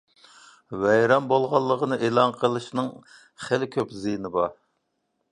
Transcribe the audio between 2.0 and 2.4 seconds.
ئېلان